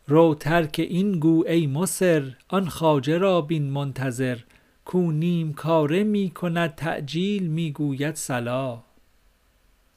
رو 0.08 0.34
ترک 0.34 0.76
این 0.78 1.18
گو 1.18 1.44
ای 1.46 1.66
مصر 1.66 2.36
آن 2.48 2.68
خواجه 2.68 3.18
را 3.18 3.40
بین 3.40 3.70
منتظر 3.70 4.38
کو 4.84 5.12
نیم 5.12 5.52
کاره 5.52 6.04
می 6.04 6.30
کند 6.30 6.74
تعجیل 6.74 7.46
می 7.46 7.72
گوید 7.72 8.14
صلا. 8.14 8.82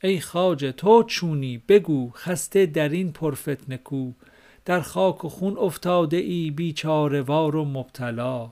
ای 0.04 0.20
خواجه 0.20 0.72
تو 0.72 1.04
چونی؟ 1.04 1.64
بگو 1.68 2.12
خسته 2.16 2.66
در 2.66 2.90
این 2.90 3.12
پرفتنه 3.12 3.78
کو. 3.78 4.12
در 4.66 4.82
خاک 4.82 5.26
و 5.26 5.30
خون 5.30 5.58
افتاده 5.58 6.18
ای 6.18 6.52
بیچاره 6.52 7.22
وار 7.22 7.56
و 7.56 7.66
مبتلا. 7.66 8.52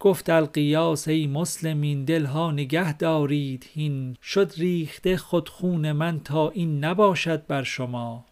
گفت 0.00 0.30
الغیاث 0.30 1.08
ای 1.08 1.26
مسلمین 1.26 2.04
دل 2.04 2.24
ها 2.24 2.50
نگه 2.50 2.96
دارید. 2.96 3.66
هین 3.72 4.16
شد 4.22 4.52
ریخته 4.56 5.16
خود 5.16 5.48
خون 5.48 5.92
من 5.92 6.20
تا 6.20 6.50
این 6.50 6.84
نباشد 6.84 7.46
بر 7.46 7.62
شما. 7.62 8.24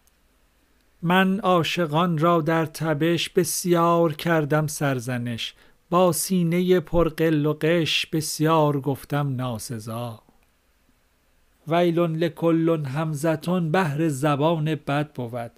من 1.01 1.39
عاشقان 1.39 2.17
را 2.17 2.41
در 2.41 2.65
تبش 2.65 3.29
بسیار 3.29 4.13
کردم 4.13 4.67
سرزنش. 4.67 5.53
با 5.89 6.11
سینه 6.11 6.79
پرغل 6.79 7.45
و 7.45 7.53
غش 7.53 8.05
بسیار 8.05 8.81
گفتم 8.81 9.35
ناسزا. 9.35 10.22
ویل 11.67 11.99
لکل 11.99 12.85
همزه 12.85 13.35
بهر 13.71 14.07
زبان 14.07 14.75
بد 14.75 15.13
بود. 15.13 15.51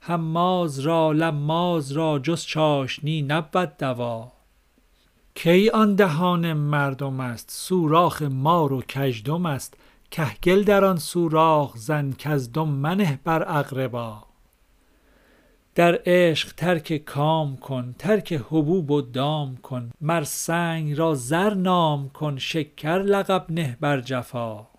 هماز 0.00 0.80
را 0.80 1.12
لماز 1.12 1.92
را 1.92 2.18
جز 2.18 2.42
چاشنی 2.42 3.22
نبود 3.22 3.76
دوا. 3.76 4.32
کی 5.34 5.70
آن 5.70 5.94
دهان 5.94 6.52
مردم 6.52 7.20
است؟ 7.20 7.50
سوراخ 7.50 8.22
مار 8.22 8.72
و 8.72 8.82
کژدم 8.82 9.46
است. 9.46 9.74
کهگل 10.10 10.62
در 10.62 10.84
آن 10.84 10.96
سوراخ 10.96 11.76
زن 11.76 12.12
کزدم 12.12 12.68
منه 12.68 13.20
بر 13.24 13.58
اقربا. 13.58 14.24
در 15.74 16.00
عشق 16.06 16.52
ترک 16.52 16.96
کام 16.96 17.56
کن 17.56 17.94
ترک 17.98 18.32
حبوب 18.32 18.90
و 18.90 19.00
دام 19.00 19.56
کن. 19.56 19.90
مر 20.00 20.24
سنگ 20.24 20.98
را 20.98 21.14
زر 21.14 21.54
نام 21.54 22.08
کن 22.08 22.38
شکر 22.38 22.98
لقب 22.98 23.46
نه 23.48 23.76
بر 23.80 24.00
جفا. 24.00 24.69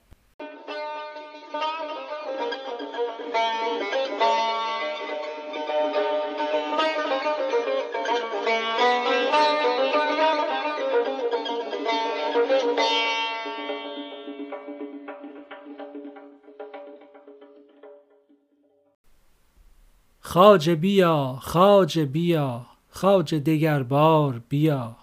خواجه 20.31 20.75
بیا 20.75 21.37
خواجه 21.41 22.05
بیا 22.05 22.65
خواجه 22.89 23.39
دگربار 23.39 24.41
بیا. 24.49 24.95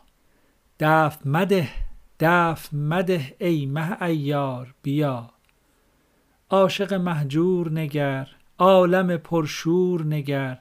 دفع 0.80 1.20
مده 1.24 1.68
دفع 2.20 2.76
مده 2.76 3.36
ای 3.40 3.66
مه 3.66 3.92
عیار 4.00 4.74
بیا. 4.82 5.30
عاشق 6.50 6.94
مهجور 6.94 7.72
نگر 7.72 8.28
عالم 8.58 9.16
پرشور 9.16 10.02
نگر 10.02 10.58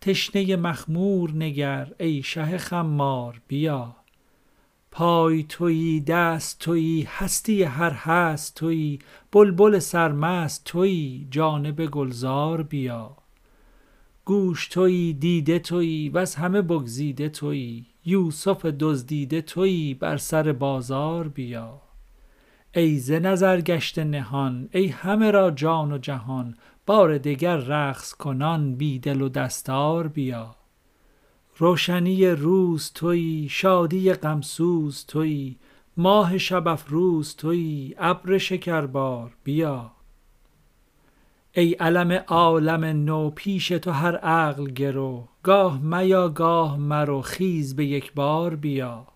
تشنه 0.00 0.56
مخمور 0.56 1.32
نگر 1.32 1.92
ای 2.00 2.22
شه 2.22 2.58
خمار 2.58 3.40
بیا. 3.48 3.96
پای 4.90 5.42
تویی 5.42 6.00
دست 6.00 6.58
تویی 6.58 7.08
هستی 7.10 7.62
هر 7.62 7.92
هست 7.92 8.54
تویی 8.54 8.98
بلبل 9.32 9.78
سرمست 9.78 10.64
تویی 10.64 11.28
جانب 11.30 11.86
گلزار 11.86 12.62
بیا. 12.62 13.16
گوش 14.28 14.68
تویی 14.68 15.12
دیده 15.12 15.58
تویی 15.58 16.08
وز 16.08 16.34
همه 16.34 16.62
بگزیده 16.62 17.28
تویی. 17.28 17.86
یوسف 18.04 18.66
دزدیده 18.66 19.42
تویی 19.42 19.94
بر 19.94 20.16
سر 20.16 20.52
بازار 20.52 21.28
بیا. 21.28 21.80
ای 22.74 22.98
ز 22.98 23.12
نظر 23.12 23.60
گشته 23.60 24.04
نهان 24.04 24.68
ای 24.72 24.86
همه 24.86 25.30
را 25.30 25.50
جان 25.50 25.92
و 25.92 25.98
جهان. 25.98 26.56
بار 26.86 27.18
دگر 27.18 27.56
رقص 27.56 28.14
کنان 28.14 28.74
بی 28.74 28.98
دل 28.98 29.20
و 29.22 29.28
دستار 29.28 30.08
بیا. 30.08 30.56
روشنی 31.58 32.26
روز 32.26 32.92
تویی 32.94 33.48
شادی 33.48 34.12
غمسوز 34.12 35.06
تویی. 35.06 35.56
ماه 35.96 36.38
شب 36.38 36.68
افروز 36.68 37.36
تویی 37.36 37.94
ابر 37.98 38.38
شکربار 38.38 39.30
بیا. 39.44 39.97
ای 41.58 41.72
علم 41.72 42.12
عالم 42.12 42.84
نو 42.84 43.30
پیش 43.30 43.68
تو 43.68 43.90
هر 43.90 44.16
عقل 44.16 44.70
گرو. 44.70 45.28
گاه 45.42 45.82
میا 45.82 46.28
گاه 46.28 46.76
مرو 46.76 47.22
خیز 47.22 47.76
به 47.76 47.86
یک 47.86 48.12
بار 48.12 48.56
بیا. 48.56 49.06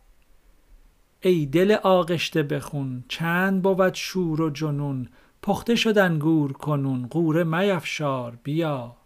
ای 1.21 1.47
دل 1.47 1.77
آغشته 1.83 2.43
به 2.43 2.61
خون 2.61 3.05
چند 3.09 3.63
بود 3.63 3.95
شور 3.95 4.41
و 4.41 4.51
جنون؟ 4.51 5.09
پخته 5.43 5.75
شد 5.75 5.99
انگور 5.99 6.53
کنون 6.53 7.07
غوره 7.07 7.45
میفشار 7.45 8.39
بیا. 8.43 8.97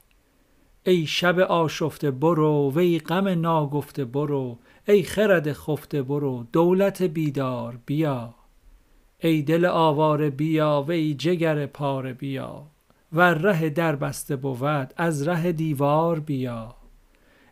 ای 0.84 1.06
شب 1.06 1.38
آشفته 1.38 2.10
برو 2.10 2.72
وی 2.74 2.98
غم 2.98 3.28
ناگفته 3.28 4.04
برو. 4.04 4.58
ای 4.88 5.02
خرد 5.02 5.52
خفته 5.52 6.02
برو 6.02 6.46
دولت 6.52 7.02
بیدار 7.02 7.78
بیا. 7.86 8.34
ای 9.18 9.42
دل 9.42 9.64
آواره 9.64 10.30
بیا 10.30 10.84
وی 10.88 11.14
جگر 11.14 11.66
پاره 11.66 12.12
بیا. 12.12 12.75
ور 13.16 13.34
ره 13.34 13.70
دربسته 13.70 14.36
بود 14.36 14.92
از 14.96 15.28
ره 15.28 15.52
دیوار 15.52 16.20
بیا. 16.20 16.74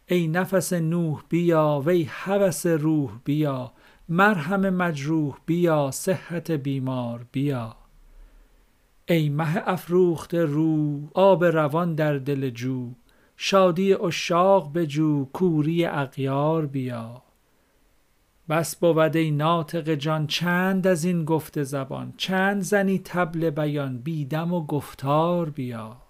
ای 0.07 0.29
نفس 0.29 0.73
نوح 0.73 1.23
بیا 1.29 1.83
وی 1.87 2.09
هوس 2.11 2.67
روح 2.67 3.11
بیا. 3.25 3.73
مرهم 4.09 4.71
مجروح 4.71 5.39
بیا 5.47 5.91
صحت 5.91 6.51
بیمار 6.51 7.27
بیا. 7.33 7.77
ای 9.09 9.29
مه 9.29 9.63
افروخته 9.69 10.45
رو 10.45 11.01
آب 11.15 11.45
روان 11.45 11.95
در 11.95 12.19
دل 12.19 12.51
جو. 12.51 12.91
شادی 13.37 13.93
عشاق 13.93 14.73
بجو 14.75 15.25
کوری 15.25 15.85
اغیار 15.85 16.67
بیا. 16.67 17.24
بس 18.49 18.77
بود 18.77 19.17
ای 19.17 19.31
ناطق 19.31 19.95
جان 19.95 20.27
چند 20.27 20.87
از 20.87 21.05
این 21.05 21.25
گفت 21.25 21.63
زبان؟ 21.63 22.15
چند 22.17 22.63
زنی 22.63 22.99
طبل 22.99 23.51
بیان؟ 23.51 23.99
بی 23.99 24.25
دم 24.25 24.53
و 24.53 24.67
گفتار 24.67 25.51
بیا 25.51 26.04